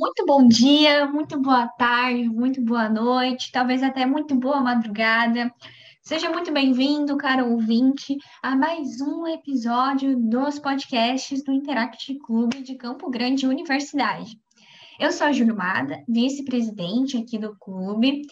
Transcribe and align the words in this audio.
Muito 0.00 0.24
bom 0.24 0.48
dia, 0.48 1.04
muito 1.04 1.38
boa 1.38 1.68
tarde, 1.68 2.26
muito 2.26 2.58
boa 2.62 2.88
noite, 2.88 3.52
talvez 3.52 3.82
até 3.82 4.06
muito 4.06 4.34
boa 4.34 4.58
madrugada. 4.58 5.54
Seja 6.00 6.30
muito 6.30 6.50
bem-vindo, 6.50 7.18
caro 7.18 7.50
ouvinte, 7.50 8.16
a 8.42 8.56
mais 8.56 9.02
um 9.02 9.26
episódio 9.26 10.16
dos 10.18 10.58
podcasts 10.58 11.44
do 11.44 11.52
Interact 11.52 12.14
Clube 12.20 12.62
de 12.62 12.76
Campo 12.76 13.10
Grande 13.10 13.46
Universidade. 13.46 14.38
Eu 14.98 15.12
sou 15.12 15.26
a 15.26 15.54
Mada, 15.54 16.02
vice-presidente 16.08 17.18
aqui 17.18 17.36
do 17.36 17.54
clube, 17.58 18.22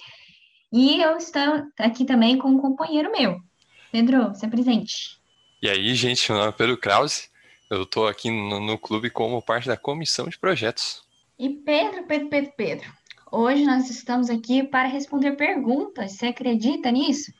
e 0.73 1.03
eu 1.03 1.19
estou 1.19 1.67
aqui 1.79 2.07
também 2.07 2.39
com 2.39 2.49
um 2.49 2.59
companheiro 2.59 3.13
meu. 3.13 3.37
Pedro, 3.93 4.35
se 4.35 4.49
presente. 4.49 5.19
E 5.61 5.69
aí, 5.69 5.95
gente, 5.95 6.33
meu 6.33 6.41
nome 6.41 6.51
é 6.51 6.57
Pedro 6.57 6.79
Krause. 6.79 7.29
Eu 7.71 7.83
estou 7.83 8.09
aqui 8.09 8.31
no, 8.31 8.59
no 8.59 8.79
clube 8.79 9.11
como 9.11 9.43
parte 9.43 9.69
da 9.69 9.77
comissão 9.77 10.31
de 10.31 10.39
projetos. 10.39 11.07
E 11.39 11.51
Pedro, 11.51 12.05
Pedro, 12.05 12.29
Pedro, 12.29 12.53
Pedro, 12.57 12.93
hoje 13.31 13.65
nós 13.65 13.89
estamos 13.89 14.29
aqui 14.29 14.65
para 14.65 14.89
responder 14.89 15.37
perguntas. 15.37 16.15
Você 16.15 16.27
acredita 16.27 16.91
nisso? 16.91 17.33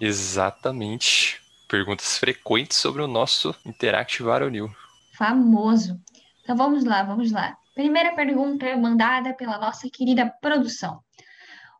Exatamente. 0.00 1.40
Perguntas 1.68 2.18
frequentes 2.18 2.76
sobre 2.76 3.00
o 3.00 3.06
nosso 3.06 3.54
Interactive 3.64 4.24
Varonil. 4.24 4.68
Famoso. 5.16 6.00
Então 6.42 6.56
vamos 6.56 6.84
lá, 6.84 7.04
vamos 7.04 7.30
lá. 7.30 7.56
Primeira 7.76 8.12
pergunta 8.16 8.66
é 8.66 8.74
mandada 8.74 9.32
pela 9.34 9.56
nossa 9.56 9.88
querida 9.88 10.28
produção. 10.42 10.98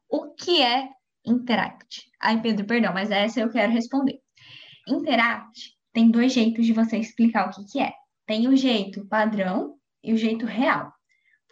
O 0.09 0.33
que 0.33 0.63
é 0.63 0.89
Interact? 1.27 2.05
Ai, 2.21 2.41
Pedro, 2.41 2.67
perdão, 2.67 2.95
mas 2.95 3.11
essa 3.11 3.41
eu 3.41 3.51
quero 3.51 3.73
responder. 3.73 4.21
Interact 4.87 5.73
tem 5.93 6.09
dois 6.09 6.33
jeitos 6.33 6.67
de 6.67 6.73
você 6.73 6.99
explicar 6.99 7.49
o 7.49 7.51
que, 7.51 7.65
que 7.65 7.81
é. 7.81 7.93
Tem 8.25 8.47
o 8.47 8.57
jeito 8.57 9.05
padrão 9.09 9.75
e 10.05 10.13
o 10.13 10.17
jeito 10.17 10.47
real. 10.47 10.95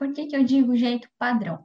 Por 0.03 0.13
que, 0.13 0.27
que 0.27 0.35
eu 0.35 0.43
digo 0.43 0.77
jeito 0.77 1.09
padrão? 1.17 1.65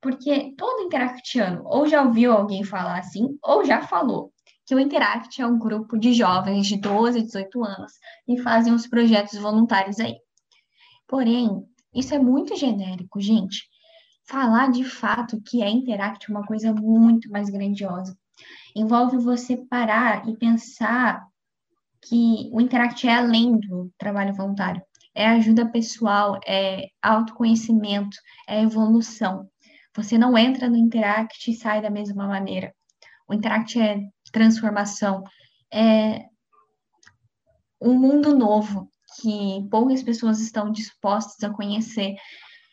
Porque 0.00 0.52
todo 0.58 0.82
interactiano 0.82 1.62
ou 1.64 1.86
já 1.86 2.02
ouviu 2.02 2.32
alguém 2.32 2.64
falar 2.64 2.98
assim, 2.98 3.38
ou 3.40 3.64
já 3.64 3.80
falou 3.82 4.32
que 4.66 4.74
o 4.74 4.80
Interact 4.80 5.40
é 5.40 5.46
um 5.46 5.60
grupo 5.60 5.96
de 5.96 6.12
jovens 6.12 6.66
de 6.66 6.76
12, 6.76 7.22
18 7.22 7.64
anos 7.64 7.92
e 8.26 8.36
fazem 8.40 8.72
os 8.72 8.88
projetos 8.88 9.38
voluntários 9.38 10.00
aí. 10.00 10.16
Porém, 11.06 11.64
isso 11.94 12.12
é 12.12 12.18
muito 12.18 12.56
genérico, 12.56 13.20
gente. 13.20 13.68
Falar 14.24 14.72
de 14.72 14.82
fato 14.82 15.40
que 15.40 15.62
é 15.62 15.70
Interact 15.70 16.28
é 16.28 16.34
uma 16.34 16.44
coisa 16.44 16.74
muito 16.74 17.30
mais 17.30 17.48
grandiosa. 17.48 18.18
Envolve 18.74 19.18
você 19.18 19.56
parar 19.56 20.28
e 20.28 20.36
pensar 20.36 21.24
que 22.00 22.50
o 22.52 22.60
Interact 22.60 23.06
é 23.06 23.14
além 23.14 23.56
do 23.56 23.88
trabalho 23.96 24.34
voluntário 24.34 24.82
é 25.14 25.26
ajuda 25.26 25.70
pessoal, 25.70 26.38
é 26.46 26.86
autoconhecimento, 27.02 28.16
é 28.48 28.62
evolução. 28.62 29.48
Você 29.94 30.16
não 30.16 30.36
entra 30.38 30.68
no 30.68 30.76
Interact 30.76 31.50
e 31.50 31.54
sai 31.54 31.82
da 31.82 31.90
mesma 31.90 32.26
maneira. 32.26 32.74
O 33.28 33.34
Interact 33.34 33.80
é 33.80 34.00
transformação, 34.32 35.22
é 35.72 36.26
um 37.80 37.98
mundo 37.98 38.36
novo 38.36 38.88
que 39.20 39.68
poucas 39.70 40.02
pessoas 40.02 40.40
estão 40.40 40.70
dispostas 40.70 41.42
a 41.42 41.52
conhecer, 41.52 42.14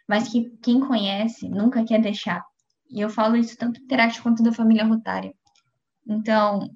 mas 0.07 0.29
que 0.29 0.49
quem 0.61 0.79
conhece 0.79 1.49
nunca 1.49 1.83
quer 1.83 1.99
deixar. 1.99 2.41
E 2.89 3.01
eu 3.01 3.09
falo 3.09 3.35
isso 3.35 3.57
tanto 3.57 3.79
do 3.79 3.83
Interact 3.83 4.21
quanto 4.21 4.41
da 4.41 4.53
família 4.53 4.85
Rotária. 4.85 5.33
Então, 6.07 6.69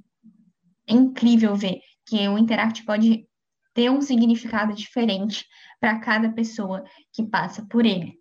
é 0.87 0.93
incrível 0.93 1.55
ver 1.55 1.79
que 2.05 2.27
o 2.27 2.37
Interact 2.37 2.83
pode 2.85 3.25
ter 3.73 3.89
um 3.89 4.01
significado 4.01 4.73
diferente 4.73 5.45
para 5.79 5.99
cada 5.99 6.29
pessoa 6.29 6.83
que 7.11 7.23
passa 7.23 7.65
por 7.69 7.85
ele. 7.85 8.19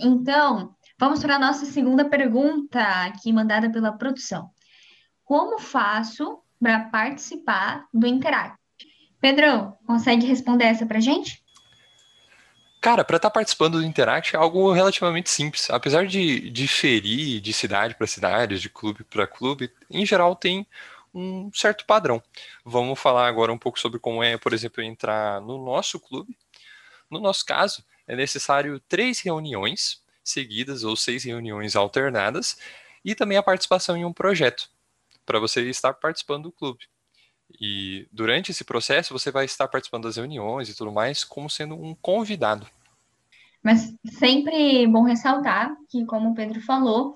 Então, 0.00 0.74
vamos 0.98 1.20
para 1.20 1.36
a 1.36 1.38
nossa 1.38 1.64
segunda 1.66 2.04
pergunta, 2.04 2.80
aqui 3.04 3.32
mandada 3.32 3.70
pela 3.70 3.92
produção. 3.92 4.50
Como 5.24 5.58
faço 5.58 6.38
para 6.60 6.80
participar 6.90 7.86
do 7.92 8.06
Interact? 8.06 8.58
Pedro, 9.20 9.74
consegue 9.86 10.26
responder 10.26 10.64
essa 10.64 10.86
para 10.86 11.00
gente? 11.00 11.42
Cara, 12.80 13.04
para 13.04 13.16
estar 13.16 13.30
tá 13.30 13.34
participando 13.34 13.78
do 13.78 13.84
Interact 13.84 14.36
é 14.36 14.38
algo 14.38 14.70
relativamente 14.70 15.28
simples. 15.30 15.68
Apesar 15.70 16.06
de 16.06 16.50
diferir 16.50 17.40
de 17.40 17.52
cidade 17.52 17.96
para 17.96 18.06
cidade, 18.06 18.60
de 18.60 18.70
clube 18.70 19.02
para 19.02 19.26
clube, 19.26 19.72
em 19.90 20.06
geral 20.06 20.36
tem 20.36 20.64
um 21.16 21.50
certo 21.52 21.86
padrão. 21.86 22.22
Vamos 22.64 22.98
falar 22.98 23.26
agora 23.26 23.52
um 23.52 23.58
pouco 23.58 23.80
sobre 23.80 23.98
como 23.98 24.22
é, 24.22 24.36
por 24.36 24.52
exemplo, 24.52 24.82
entrar 24.82 25.40
no 25.40 25.64
nosso 25.64 25.98
clube. 25.98 26.36
No 27.10 27.18
nosso 27.18 27.44
caso, 27.44 27.82
é 28.06 28.14
necessário 28.14 28.78
três 28.88 29.20
reuniões 29.20 30.02
seguidas 30.22 30.84
ou 30.84 30.94
seis 30.94 31.24
reuniões 31.24 31.74
alternadas 31.74 32.58
e 33.04 33.14
também 33.14 33.38
a 33.38 33.42
participação 33.42 33.96
em 33.96 34.04
um 34.04 34.12
projeto 34.12 34.68
para 35.24 35.38
você 35.38 35.62
estar 35.70 35.94
participando 35.94 36.44
do 36.44 36.52
clube. 36.52 36.84
E 37.60 38.06
durante 38.12 38.50
esse 38.50 38.64
processo 38.64 39.12
você 39.12 39.30
vai 39.30 39.44
estar 39.44 39.68
participando 39.68 40.04
das 40.04 40.16
reuniões 40.16 40.68
e 40.68 40.76
tudo 40.76 40.92
mais 40.92 41.24
como 41.24 41.48
sendo 41.48 41.74
um 41.74 41.94
convidado. 41.94 42.66
Mas 43.62 43.94
sempre 44.18 44.86
bom 44.86 45.02
ressaltar 45.02 45.74
que, 45.88 46.04
como 46.04 46.30
o 46.30 46.34
Pedro 46.34 46.60
falou, 46.60 47.14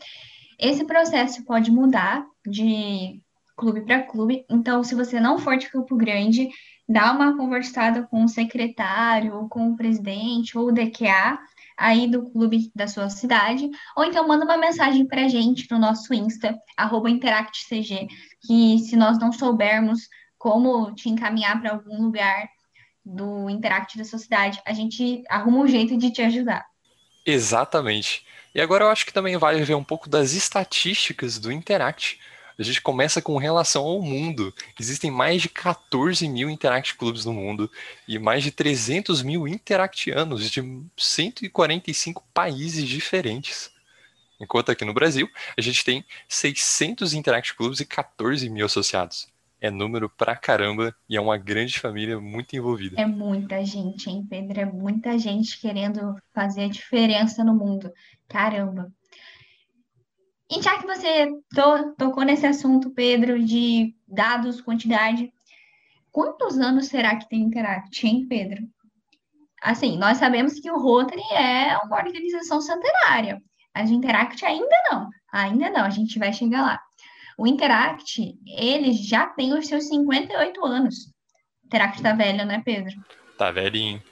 esse 0.58 0.84
processo 0.84 1.44
pode 1.44 1.70
mudar 1.70 2.26
de 2.46 3.20
clube 3.60 3.82
para 3.82 4.02
clube. 4.02 4.46
Então, 4.48 4.82
se 4.82 4.94
você 4.94 5.20
não 5.20 5.38
for 5.38 5.58
de 5.58 5.68
Campo 5.68 5.94
Grande, 5.94 6.48
dá 6.88 7.12
uma 7.12 7.36
conversada 7.36 8.02
com 8.10 8.24
o 8.24 8.28
secretário, 8.28 9.36
ou 9.36 9.48
com 9.48 9.70
o 9.70 9.76
presidente, 9.76 10.56
ou 10.56 10.68
o 10.68 10.72
DQA 10.72 11.38
aí 11.76 12.10
do 12.10 12.30
clube 12.30 12.70
da 12.74 12.86
sua 12.86 13.08
cidade, 13.08 13.70
ou 13.96 14.04
então 14.04 14.26
manda 14.26 14.44
uma 14.44 14.56
mensagem 14.56 15.06
para 15.06 15.24
a 15.24 15.28
gente 15.28 15.66
no 15.70 15.78
nosso 15.78 16.12
Insta, 16.12 16.58
InteractCG, 17.08 18.08
que 18.46 18.78
se 18.80 18.96
nós 18.96 19.18
não 19.18 19.32
soubermos 19.32 20.08
como 20.38 20.94
te 20.94 21.08
encaminhar 21.08 21.60
para 21.60 21.72
algum 21.72 22.02
lugar 22.02 22.48
do 23.04 23.48
Interact 23.48 23.96
da 23.96 24.04
sua 24.04 24.18
cidade, 24.18 24.60
a 24.66 24.72
gente 24.72 25.22
arruma 25.28 25.58
um 25.58 25.66
jeito 25.66 25.96
de 25.96 26.10
te 26.10 26.22
ajudar. 26.22 26.66
Exatamente. 27.24 28.26
E 28.54 28.60
agora 28.60 28.84
eu 28.84 28.88
acho 28.88 29.06
que 29.06 29.12
também 29.12 29.36
vale 29.36 29.62
ver 29.62 29.74
um 29.74 29.84
pouco 29.84 30.08
das 30.08 30.32
estatísticas 30.32 31.38
do 31.38 31.52
Interact, 31.52 32.18
a 32.60 32.64
gente 32.64 32.82
começa 32.82 33.22
com 33.22 33.38
relação 33.38 33.84
ao 33.84 34.02
mundo. 34.02 34.54
Existem 34.78 35.10
mais 35.10 35.40
de 35.40 35.48
14 35.48 36.28
mil 36.28 36.50
Interact 36.50 36.94
Clubes 36.94 37.24
no 37.24 37.32
mundo 37.32 37.70
e 38.06 38.18
mais 38.18 38.42
de 38.42 38.50
300 38.50 39.22
mil 39.22 39.48
Interactianos 39.48 40.50
de 40.50 40.62
145 40.96 42.22
países 42.34 42.86
diferentes. 42.86 43.70
Enquanto 44.38 44.70
aqui 44.70 44.84
no 44.84 44.92
Brasil, 44.92 45.28
a 45.56 45.60
gente 45.62 45.82
tem 45.82 46.04
600 46.28 47.14
Interact 47.14 47.54
Clubes 47.54 47.80
e 47.80 47.86
14 47.86 48.48
mil 48.50 48.66
associados. 48.66 49.26
É 49.58 49.70
número 49.70 50.08
pra 50.08 50.36
caramba 50.36 50.94
e 51.08 51.16
é 51.16 51.20
uma 51.20 51.38
grande 51.38 51.78
família 51.78 52.20
muito 52.20 52.56
envolvida. 52.56 53.00
É 53.00 53.06
muita 53.06 53.64
gente, 53.64 54.08
hein, 54.08 54.26
Pedro? 54.28 54.60
É 54.60 54.64
muita 54.66 55.18
gente 55.18 55.58
querendo 55.58 56.16
fazer 56.34 56.64
a 56.64 56.68
diferença 56.68 57.42
no 57.42 57.54
mundo. 57.54 57.90
Caramba. 58.28 58.90
E 60.50 60.60
já 60.60 60.76
que 60.78 60.86
você 60.86 61.28
to 61.54 61.94
tocou 61.96 62.24
nesse 62.24 62.44
assunto, 62.44 62.90
Pedro, 62.90 63.40
de 63.42 63.94
dados, 64.08 64.60
quantidade, 64.60 65.32
quantos 66.10 66.58
anos 66.58 66.86
será 66.86 67.14
que 67.14 67.28
tem 67.28 67.42
Interact, 67.42 68.04
hein, 68.04 68.26
Pedro? 68.28 68.66
Assim, 69.62 69.96
nós 69.96 70.18
sabemos 70.18 70.58
que 70.58 70.68
o 70.68 70.78
Rotary 70.78 71.22
é 71.32 71.78
uma 71.78 71.96
organização 71.96 72.60
centenária. 72.60 73.40
A 73.72 73.84
de 73.84 73.94
Interact 73.94 74.44
ainda 74.44 74.76
não. 74.90 75.08
Ainda 75.32 75.70
não, 75.70 75.84
a 75.84 75.90
gente 75.90 76.18
vai 76.18 76.32
chegar 76.32 76.62
lá. 76.62 76.80
O 77.38 77.46
Interact, 77.46 78.36
ele 78.44 78.92
já 78.92 79.28
tem 79.28 79.56
os 79.56 79.68
seus 79.68 79.86
58 79.86 80.66
anos. 80.66 81.06
O 81.62 81.66
Interact 81.66 82.02
tá 82.02 82.12
velho, 82.12 82.44
né, 82.44 82.60
Pedro? 82.64 82.92
Tá 83.38 83.52
velhinho. 83.52 84.02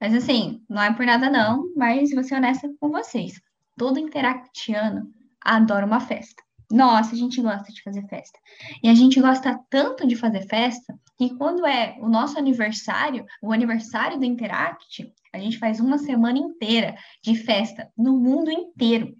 Mas 0.00 0.12
assim, 0.12 0.60
não 0.68 0.82
é 0.82 0.92
por 0.92 1.06
nada 1.06 1.30
não, 1.30 1.72
mas 1.76 2.10
vou 2.12 2.24
ser 2.24 2.34
honesta 2.34 2.68
com 2.80 2.90
vocês 2.90 3.40
todo 3.76 3.98
interactiano 3.98 5.12
adora 5.40 5.86
uma 5.86 6.00
festa. 6.00 6.42
Nossa, 6.70 7.14
a 7.14 7.18
gente 7.18 7.40
gosta 7.40 7.72
de 7.72 7.82
fazer 7.82 8.06
festa. 8.08 8.38
E 8.82 8.88
a 8.88 8.94
gente 8.94 9.20
gosta 9.20 9.60
tanto 9.68 10.06
de 10.06 10.16
fazer 10.16 10.46
festa 10.48 10.98
que 11.16 11.36
quando 11.36 11.66
é 11.66 11.96
o 12.00 12.08
nosso 12.08 12.38
aniversário, 12.38 13.24
o 13.42 13.52
aniversário 13.52 14.18
do 14.18 14.24
Interact, 14.24 15.12
a 15.32 15.38
gente 15.38 15.58
faz 15.58 15.78
uma 15.78 15.98
semana 15.98 16.38
inteira 16.38 16.96
de 17.22 17.36
festa 17.36 17.90
no 17.96 18.18
mundo 18.18 18.50
inteiro. 18.50 19.14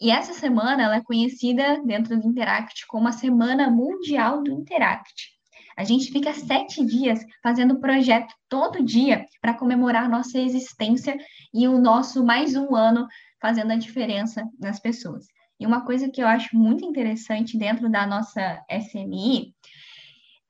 E 0.00 0.10
essa 0.10 0.34
semana 0.34 0.82
ela 0.82 0.96
é 0.96 1.02
conhecida 1.02 1.82
dentro 1.84 2.20
do 2.20 2.28
Interact 2.28 2.86
como 2.86 3.08
a 3.08 3.12
Semana 3.12 3.70
Mundial 3.70 4.42
do 4.42 4.52
Interact. 4.52 5.36
A 5.76 5.84
gente 5.84 6.10
fica 6.10 6.32
sete 6.32 6.84
dias 6.84 7.20
fazendo 7.42 7.80
projeto 7.80 8.34
todo 8.48 8.82
dia 8.82 9.26
para 9.42 9.52
comemorar 9.52 10.08
nossa 10.08 10.38
existência 10.38 11.16
e 11.52 11.68
o 11.68 11.78
nosso 11.78 12.24
mais 12.24 12.56
um 12.56 12.74
ano 12.74 13.06
fazendo 13.40 13.72
a 13.72 13.76
diferença 13.76 14.48
nas 14.58 14.80
pessoas. 14.80 15.26
E 15.58 15.66
uma 15.66 15.84
coisa 15.84 16.08
que 16.10 16.22
eu 16.22 16.26
acho 16.26 16.56
muito 16.56 16.84
interessante 16.84 17.58
dentro 17.58 17.88
da 17.88 18.06
nossa 18.06 18.62
SMI 18.70 19.54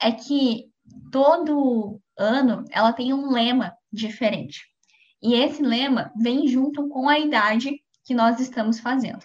é 0.01 0.13
que 0.13 0.67
todo 1.11 2.01
ano 2.19 2.65
ela 2.71 2.93
tem 2.93 3.13
um 3.13 3.31
lema 3.31 3.73
diferente. 3.93 4.61
E 5.23 5.35
esse 5.35 5.63
lema 5.63 6.13
vem 6.17 6.47
junto 6.47 6.89
com 6.89 7.09
a 7.09 7.19
idade 7.19 7.81
que 8.05 8.15
nós 8.15 8.41
estamos 8.41 8.81
fazendo. 8.81 9.25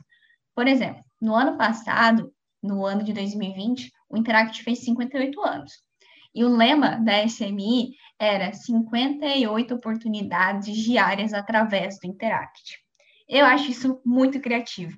Por 0.55 0.67
exemplo, 0.67 1.03
no 1.19 1.35
ano 1.35 1.57
passado, 1.57 2.33
no 2.61 2.85
ano 2.85 3.03
de 3.03 3.13
2020, 3.13 3.91
o 4.09 4.17
Interact 4.17 4.63
fez 4.63 4.79
58 4.83 5.41
anos. 5.41 5.71
E 6.33 6.43
o 6.43 6.55
lema 6.55 6.97
da 6.97 7.27
SMI 7.27 7.93
era 8.17 8.53
58 8.53 9.73
oportunidades 9.75 10.75
diárias 10.77 11.33
através 11.33 11.99
do 11.99 12.07
Interact. 12.07 12.79
Eu 13.31 13.45
acho 13.45 13.71
isso 13.71 14.01
muito 14.05 14.41
criativo. 14.41 14.97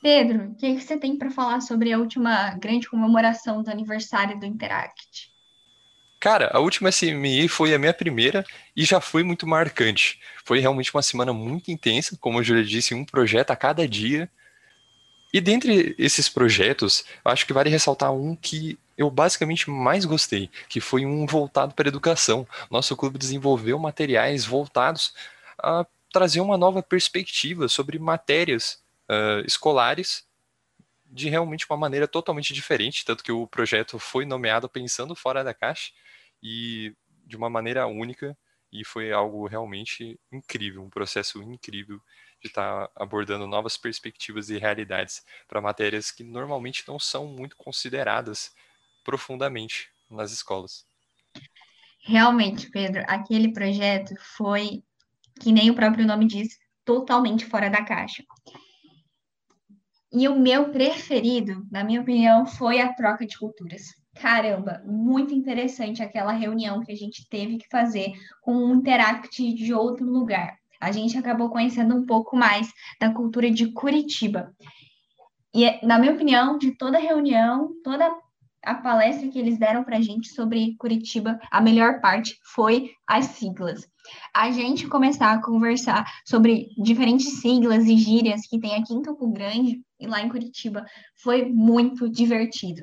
Pedro, 0.00 0.52
o 0.52 0.54
que 0.54 0.80
você 0.80 0.96
tem 0.96 1.18
para 1.18 1.28
falar 1.28 1.60
sobre 1.60 1.92
a 1.92 1.98
última 1.98 2.50
grande 2.50 2.88
comemoração 2.88 3.64
do 3.64 3.68
aniversário 3.68 4.38
do 4.38 4.46
Interact? 4.46 5.32
Cara, 6.20 6.50
a 6.52 6.60
última 6.60 6.90
SMI 6.92 7.48
foi 7.48 7.74
a 7.74 7.78
minha 7.78 7.92
primeira 7.92 8.44
e 8.76 8.84
já 8.84 9.00
foi 9.00 9.24
muito 9.24 9.44
marcante. 9.44 10.20
Foi 10.44 10.60
realmente 10.60 10.94
uma 10.94 11.02
semana 11.02 11.32
muito 11.32 11.72
intensa, 11.72 12.16
como 12.20 12.38
eu 12.38 12.44
já 12.44 12.62
disse, 12.62 12.94
um 12.94 13.04
projeto 13.04 13.50
a 13.50 13.56
cada 13.56 13.88
dia. 13.88 14.30
E 15.34 15.40
dentre 15.40 15.96
esses 15.98 16.28
projetos, 16.28 17.04
acho 17.24 17.44
que 17.44 17.52
vale 17.52 17.70
ressaltar 17.70 18.12
um 18.12 18.36
que 18.36 18.78
eu 18.96 19.10
basicamente 19.10 19.68
mais 19.68 20.04
gostei, 20.04 20.48
que 20.68 20.80
foi 20.80 21.04
um 21.04 21.26
voltado 21.26 21.74
para 21.74 21.88
a 21.88 21.90
educação. 21.90 22.46
Nosso 22.70 22.96
clube 22.96 23.18
desenvolveu 23.18 23.80
materiais 23.80 24.44
voltados 24.44 25.12
a 25.60 25.84
trazer 26.12 26.40
uma 26.40 26.56
nova 26.56 26.82
perspectiva 26.82 27.68
sobre 27.68 27.98
matérias 27.98 28.82
uh, 29.08 29.44
escolares 29.46 30.26
de 31.06 31.28
realmente 31.28 31.66
uma 31.68 31.76
maneira 31.76 32.06
totalmente 32.06 32.52
diferente, 32.52 33.04
tanto 33.04 33.24
que 33.24 33.32
o 33.32 33.46
projeto 33.46 33.98
foi 33.98 34.24
nomeado 34.26 34.68
pensando 34.68 35.14
fora 35.14 35.42
da 35.42 35.54
caixa 35.54 35.92
e 36.42 36.94
de 37.26 37.36
uma 37.36 37.48
maneira 37.48 37.86
única 37.86 38.36
e 38.70 38.84
foi 38.84 39.12
algo 39.12 39.46
realmente 39.46 40.18
incrível, 40.30 40.82
um 40.82 40.90
processo 40.90 41.42
incrível 41.42 42.00
de 42.40 42.48
estar 42.48 42.90
abordando 42.94 43.46
novas 43.46 43.76
perspectivas 43.76 44.50
e 44.50 44.58
realidades 44.58 45.24
para 45.46 45.60
matérias 45.60 46.10
que 46.10 46.22
normalmente 46.22 46.84
não 46.86 46.98
são 46.98 47.26
muito 47.26 47.56
consideradas 47.56 48.54
profundamente 49.02 49.90
nas 50.10 50.32
escolas. 50.32 50.86
Realmente, 52.00 52.70
Pedro, 52.70 53.02
aquele 53.06 53.52
projeto 53.52 54.14
foi, 54.36 54.82
que 55.40 55.52
nem 55.52 55.70
o 55.70 55.74
próprio 55.74 56.06
nome 56.06 56.26
diz, 56.26 56.48
totalmente 56.84 57.44
fora 57.44 57.68
da 57.68 57.84
caixa. 57.84 58.24
E 60.10 60.26
o 60.26 60.38
meu 60.38 60.70
preferido, 60.70 61.66
na 61.70 61.84
minha 61.84 62.00
opinião, 62.00 62.46
foi 62.46 62.80
a 62.80 62.92
troca 62.94 63.26
de 63.26 63.38
culturas. 63.38 63.82
Caramba, 64.14 64.82
muito 64.86 65.34
interessante 65.34 66.02
aquela 66.02 66.32
reunião 66.32 66.80
que 66.80 66.90
a 66.90 66.96
gente 66.96 67.28
teve 67.28 67.58
que 67.58 67.68
fazer 67.68 68.12
com 68.40 68.52
um 68.52 68.76
interact 68.76 69.54
de 69.54 69.74
outro 69.74 70.06
lugar. 70.06 70.56
A 70.80 70.90
gente 70.90 71.18
acabou 71.18 71.50
conhecendo 71.50 71.94
um 71.94 72.06
pouco 72.06 72.36
mais 72.36 72.72
da 73.00 73.12
cultura 73.12 73.50
de 73.50 73.70
Curitiba. 73.72 74.54
E, 75.54 75.86
na 75.86 75.98
minha 75.98 76.12
opinião, 76.12 76.56
de 76.56 76.76
toda 76.76 76.98
reunião, 76.98 77.70
toda 77.82 78.10
a 78.68 78.74
palestra 78.74 79.28
que 79.28 79.38
eles 79.38 79.58
deram 79.58 79.82
para 79.82 79.96
a 79.96 80.00
gente 80.02 80.28
sobre 80.28 80.76
Curitiba, 80.76 81.40
a 81.50 81.58
melhor 81.58 82.02
parte 82.02 82.38
foi 82.54 82.90
as 83.06 83.24
siglas. 83.24 83.88
A 84.34 84.50
gente 84.50 84.86
começar 84.86 85.32
a 85.32 85.40
conversar 85.40 86.04
sobre 86.26 86.68
diferentes 86.76 87.40
siglas 87.40 87.86
e 87.86 87.96
gírias 87.96 88.42
que 88.46 88.60
tem 88.60 88.74
aqui 88.74 88.92
em 88.92 89.00
Campo 89.00 89.26
Grande 89.32 89.80
e 89.98 90.06
lá 90.06 90.20
em 90.20 90.28
Curitiba 90.28 90.84
foi 91.22 91.46
muito 91.46 92.10
divertido. 92.10 92.82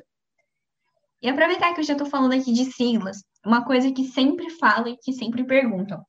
E 1.22 1.28
aproveitar 1.28 1.72
que 1.72 1.80
eu 1.80 1.84
já 1.84 1.92
estou 1.92 2.08
falando 2.08 2.32
aqui 2.32 2.52
de 2.52 2.64
siglas, 2.72 3.18
uma 3.44 3.64
coisa 3.64 3.92
que 3.92 4.06
sempre 4.06 4.50
falo 4.50 4.88
e 4.88 4.96
que 4.96 5.12
sempre 5.12 5.44
perguntam. 5.44 6.04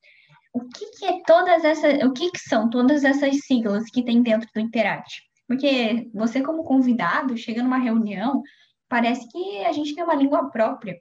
O 0.54 0.62
que, 0.62 0.90
que 0.98 1.06
é 1.06 1.22
todas 1.24 1.64
essas, 1.64 2.04
o 2.04 2.12
que, 2.14 2.32
que 2.32 2.40
são 2.40 2.68
todas 2.68 3.04
essas 3.04 3.46
siglas 3.46 3.84
que 3.92 4.04
tem 4.04 4.24
dentro 4.24 4.50
do 4.56 4.60
Interact? 4.60 5.22
Porque 5.48 6.10
você, 6.16 6.42
como 6.42 6.64
convidado, 6.64 7.38
chega 7.38 7.62
numa 7.62 7.78
reunião, 7.78 8.42
parece 8.90 9.28
que 9.30 9.66
a 9.66 9.72
gente 9.72 9.94
tem 9.94 10.04
uma 10.04 10.16
língua 10.16 10.50
própria. 10.50 11.00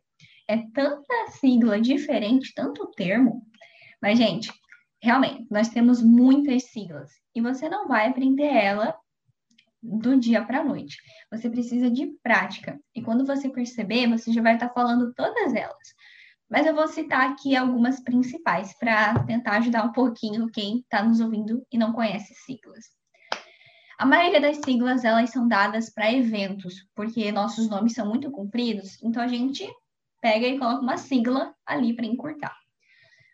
É 0.49 0.59
tanta 0.73 1.31
sigla 1.31 1.81
diferente, 1.81 2.53
tanto 2.55 2.91
termo. 2.93 3.43
Mas, 4.01 4.19
gente, 4.19 4.53
realmente, 5.03 5.47
nós 5.51 5.69
temos 5.69 6.03
muitas 6.03 6.65
siglas. 6.65 7.11
E 7.35 7.41
você 7.41 7.69
não 7.69 7.89
vai 7.89 8.09
aprender 8.09 8.47
ela 8.47 8.97
do 9.83 10.19
dia 10.19 10.45
para 10.45 10.61
a 10.61 10.65
noite. 10.65 10.97
Você 11.31 11.49
precisa 11.49 11.91
de 11.91 12.07
prática. 12.23 12.79
E 12.95 13.03
quando 13.03 13.27
você 13.27 13.49
perceber, 13.49 14.09
você 14.09 14.33
já 14.33 14.43
vai 14.43 14.55
estar 14.55 14.71
falando 14.71 15.13
todas 15.15 15.55
elas. 15.55 15.95
Mas 16.49 16.65
eu 16.65 16.75
vou 16.75 16.87
citar 16.87 17.31
aqui 17.31 17.57
algumas 17.57 18.01
principais 18.01 18.77
para 18.79 19.25
tentar 19.25 19.59
ajudar 19.59 19.85
um 19.85 19.93
pouquinho 19.93 20.51
quem 20.53 20.79
está 20.79 21.03
nos 21.03 21.21
ouvindo 21.21 21.65
e 21.73 21.79
não 21.79 21.93
conhece 21.93 22.35
siglas. 22.35 22.85
A 23.99 24.05
maioria 24.05 24.41
das 24.41 24.59
siglas 24.59 25.05
elas 25.05 25.31
são 25.31 25.49
dadas 25.49 25.89
para 25.89 26.13
eventos, 26.13 26.87
porque 26.95 27.33
nossos 27.33 27.69
nomes 27.69 27.95
são 27.95 28.07
muito 28.07 28.31
compridos, 28.31 29.03
então 29.03 29.23
a 29.23 29.29
gente 29.29 29.67
pega 30.21 30.47
e 30.47 30.59
coloca 30.59 30.83
uma 30.83 30.99
sigla 30.99 31.55
ali 31.65 31.95
para 31.95 32.05
encurtar. 32.05 32.55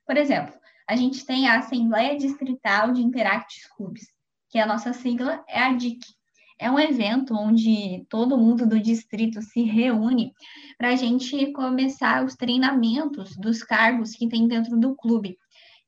Por 0.07 0.17
exemplo, 0.17 0.55
a 0.89 0.95
gente 0.95 1.27
tem 1.27 1.49
a 1.49 1.59
Assembleia 1.59 2.17
Distrital 2.17 2.93
de 2.93 3.03
Interact 3.03 3.69
Clubs, 3.77 4.07
que 4.51 4.59
a 4.59 4.67
nossa 4.67 4.93
sigla 4.93 5.45
é 5.49 5.59
a 5.59 5.73
DIC. 5.73 6.01
É 6.61 6.71
um 6.71 6.79
evento 6.79 7.35
onde 7.35 8.07
todo 8.09 8.39
mundo 8.39 8.65
do 8.65 8.79
distrito 8.79 9.43
se 9.43 9.63
reúne 9.63 10.33
para 10.79 10.91
a 10.91 10.97
gente 10.97 11.51
começar 11.53 12.25
os 12.25 12.37
treinamentos 12.37 13.37
dos 13.37 13.65
cargos 13.65 14.13
que 14.13 14.29
tem 14.29 14.47
dentro 14.47 14.79
do 14.79 14.95
clube. 14.95 15.37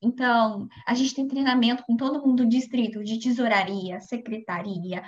Então, 0.01 0.67
a 0.87 0.93
gente 0.93 1.15
tem 1.15 1.27
treinamento 1.27 1.83
com 1.85 1.95
todo 1.95 2.25
mundo 2.25 2.43
do 2.43 2.49
distrito, 2.49 3.03
de 3.03 3.19
tesouraria, 3.19 3.99
secretaria, 4.01 5.03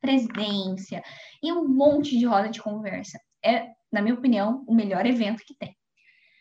presidência 0.00 1.02
e 1.42 1.52
um 1.52 1.68
monte 1.68 2.18
de 2.18 2.24
roda 2.24 2.48
de 2.48 2.62
conversa. 2.62 3.18
É, 3.44 3.68
na 3.92 4.00
minha 4.00 4.14
opinião, 4.14 4.64
o 4.66 4.74
melhor 4.74 5.04
evento 5.06 5.42
que 5.46 5.54
tem. 5.54 5.76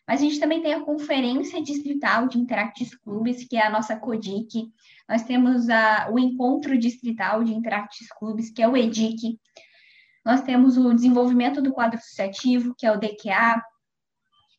Mas 0.07 0.21
a 0.21 0.23
gente 0.23 0.39
também 0.39 0.61
tem 0.61 0.73
a 0.73 0.85
Conferência 0.85 1.61
Distrital 1.61 2.27
de 2.27 2.37
Interactive 2.37 2.91
Clubes, 3.03 3.47
que 3.47 3.57
é 3.57 3.65
a 3.65 3.71
nossa 3.71 3.97
CODIC. 3.97 4.71
Nós 5.09 5.23
temos 5.23 5.67
a, 5.67 6.09
o 6.11 6.19
Encontro 6.19 6.77
Distrital 6.77 7.43
de 7.43 7.53
Interactive 7.53 8.09
Clubes, 8.19 8.51
que 8.51 8.61
é 8.61 8.67
o 8.67 8.77
EDIC. 8.77 9.39
Nós 10.23 10.41
temos 10.41 10.77
o 10.77 10.93
Desenvolvimento 10.93 11.61
do 11.61 11.73
Quadro 11.73 11.97
Associativo, 11.97 12.75
que 12.77 12.85
é 12.85 12.91
o 12.91 12.99
DQA, 12.99 13.61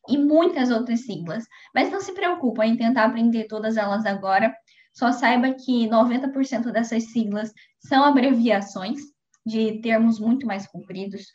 e 0.07 0.17
muitas 0.17 0.69
outras 0.71 1.05
siglas. 1.05 1.45
Mas 1.73 1.91
não 1.91 2.01
se 2.01 2.13
preocupa 2.13 2.65
em 2.65 2.77
tentar 2.77 3.05
aprender 3.05 3.45
todas 3.45 3.77
elas 3.77 4.05
agora. 4.05 4.53
Só 4.93 5.11
saiba 5.11 5.53
que 5.53 5.87
90% 5.87 6.71
dessas 6.71 7.11
siglas 7.11 7.51
são 7.79 8.03
abreviações 8.03 8.99
de 9.45 9.81
termos 9.81 10.19
muito 10.19 10.45
mais 10.45 10.67
compridos. 10.67 11.27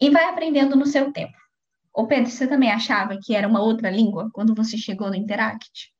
E 0.00 0.10
vai 0.10 0.24
aprendendo 0.24 0.74
no 0.74 0.86
seu 0.86 1.12
tempo. 1.12 1.36
Ô 1.92 2.06
Pedro, 2.06 2.30
você 2.30 2.46
também 2.46 2.70
achava 2.70 3.18
que 3.22 3.34
era 3.34 3.46
uma 3.46 3.60
outra 3.60 3.90
língua 3.90 4.30
quando 4.32 4.54
você 4.54 4.78
chegou 4.78 5.08
no 5.08 5.16
Interact? 5.16 5.92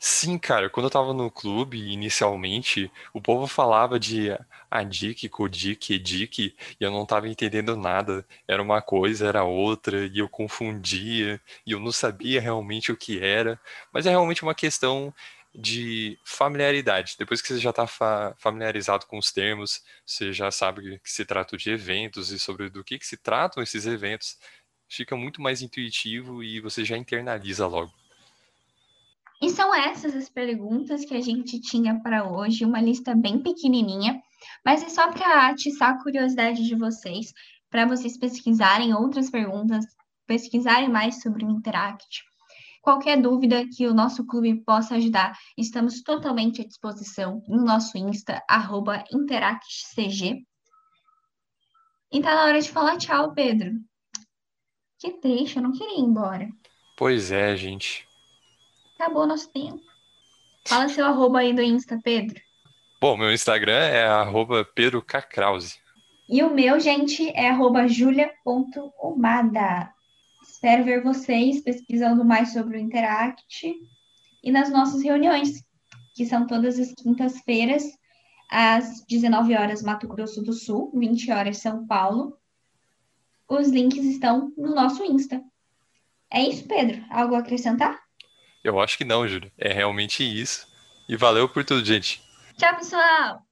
Sim, 0.00 0.38
cara, 0.38 0.70
quando 0.70 0.86
eu 0.86 0.90
tava 0.90 1.12
no 1.12 1.28
clube, 1.30 1.76
inicialmente, 1.92 2.90
o 3.12 3.20
povo 3.20 3.46
falava 3.48 3.98
de 3.98 4.28
Adik, 4.70 5.28
Kodik, 5.28 5.92
Edik, 5.94 6.54
e 6.80 6.84
eu 6.84 6.90
não 6.90 7.04
tava 7.04 7.28
entendendo 7.28 7.76
nada. 7.76 8.24
Era 8.46 8.62
uma 8.62 8.80
coisa, 8.80 9.26
era 9.26 9.42
outra, 9.42 10.06
e 10.06 10.18
eu 10.18 10.28
confundia, 10.28 11.40
e 11.66 11.72
eu 11.72 11.80
não 11.80 11.90
sabia 11.90 12.40
realmente 12.40 12.92
o 12.92 12.96
que 12.96 13.18
era. 13.20 13.60
Mas 13.92 14.06
é 14.06 14.10
realmente 14.10 14.42
uma 14.44 14.54
questão 14.54 15.12
de 15.52 16.16
familiaridade. 16.24 17.16
Depois 17.18 17.42
que 17.42 17.48
você 17.48 17.58
já 17.58 17.70
está 17.70 17.86
fa 17.86 18.34
familiarizado 18.38 19.04
com 19.06 19.18
os 19.18 19.32
termos, 19.32 19.82
você 20.06 20.32
já 20.32 20.50
sabe 20.52 21.00
que 21.00 21.10
se 21.10 21.24
trata 21.24 21.56
de 21.56 21.70
eventos 21.70 22.30
e 22.30 22.38
sobre 22.38 22.70
do 22.70 22.84
que, 22.84 22.98
que 23.00 23.06
se 23.06 23.16
tratam 23.16 23.60
esses 23.62 23.84
eventos, 23.84 24.38
fica 24.88 25.16
muito 25.16 25.42
mais 25.42 25.60
intuitivo 25.60 26.40
e 26.42 26.60
você 26.60 26.84
já 26.84 26.96
internaliza 26.96 27.66
logo. 27.66 27.92
E 29.40 29.50
são 29.50 29.72
essas 29.74 30.16
as 30.16 30.28
perguntas 30.28 31.04
que 31.04 31.14
a 31.14 31.20
gente 31.20 31.60
tinha 31.60 32.00
para 32.00 32.28
hoje, 32.28 32.64
uma 32.64 32.80
lista 32.80 33.14
bem 33.14 33.38
pequenininha, 33.38 34.20
mas 34.64 34.82
é 34.82 34.88
só 34.88 35.10
para 35.12 35.48
atiçar 35.48 35.90
a 35.90 36.02
curiosidade 36.02 36.66
de 36.66 36.74
vocês, 36.74 37.32
para 37.70 37.86
vocês 37.86 38.18
pesquisarem 38.18 38.94
outras 38.94 39.30
perguntas, 39.30 39.84
pesquisarem 40.26 40.88
mais 40.88 41.22
sobre 41.22 41.44
o 41.44 41.50
Interact. 41.50 42.24
Qualquer 42.82 43.20
dúvida 43.20 43.66
que 43.68 43.86
o 43.86 43.94
nosso 43.94 44.26
clube 44.26 44.64
possa 44.64 44.96
ajudar, 44.96 45.36
estamos 45.56 46.02
totalmente 46.02 46.62
à 46.62 46.64
disposição 46.64 47.42
no 47.46 47.62
nosso 47.62 47.96
Insta, 47.96 48.42
InteractCG. 49.12 50.44
E 52.10 52.22
tá 52.22 52.34
na 52.34 52.44
hora 52.44 52.60
de 52.60 52.70
falar 52.70 52.96
tchau, 52.96 53.34
Pedro. 53.34 53.72
Que 54.98 55.12
triste, 55.20 55.56
eu 55.56 55.62
não 55.62 55.72
queria 55.72 55.98
ir 55.98 56.02
embora. 56.02 56.48
Pois 56.96 57.30
é, 57.30 57.54
gente. 57.54 58.07
Acabou 58.98 59.28
nosso 59.28 59.48
tempo. 59.52 59.80
Fala 60.66 60.88
seu 60.88 61.06
arroba 61.06 61.38
aí 61.38 61.54
do 61.54 61.62
Insta, 61.62 62.00
Pedro. 62.02 62.40
Bom, 63.00 63.16
meu 63.16 63.32
Instagram 63.32 63.78
é 63.78 64.04
arroba 64.04 64.64
Pedro 64.64 65.00
Cacrause. 65.00 65.78
E 66.28 66.42
o 66.42 66.52
meu, 66.52 66.80
gente, 66.80 67.28
é 67.30 67.48
arroba 67.48 67.86
julia.omada. 67.86 68.34
Espero 70.42 70.82
ver 70.82 71.04
vocês 71.04 71.60
pesquisando 71.60 72.24
mais 72.24 72.52
sobre 72.52 72.76
o 72.76 72.80
Interact 72.80 73.72
e 74.42 74.50
nas 74.50 74.68
nossas 74.68 75.00
reuniões, 75.00 75.62
que 76.16 76.26
são 76.26 76.44
todas 76.44 76.76
as 76.76 76.92
quintas-feiras, 76.92 77.84
às 78.50 79.04
19 79.06 79.54
horas, 79.54 79.80
Mato 79.80 80.08
Grosso 80.08 80.42
do 80.42 80.52
Sul, 80.52 80.90
20 80.92 81.30
horas, 81.30 81.58
São 81.58 81.86
Paulo. 81.86 82.36
Os 83.48 83.68
links 83.68 84.04
estão 84.04 84.52
no 84.56 84.74
nosso 84.74 85.04
Insta. 85.04 85.40
É 86.28 86.42
isso, 86.42 86.66
Pedro. 86.66 87.00
Algo 87.10 87.36
a 87.36 87.38
acrescentar? 87.38 88.07
Eu 88.62 88.80
acho 88.80 88.98
que 88.98 89.04
não, 89.04 89.26
Júlio. 89.26 89.50
É 89.56 89.72
realmente 89.72 90.22
isso. 90.22 90.66
E 91.08 91.16
valeu 91.16 91.48
por 91.48 91.64
tudo, 91.64 91.84
gente. 91.84 92.22
Tchau, 92.56 92.76
pessoal! 92.76 93.47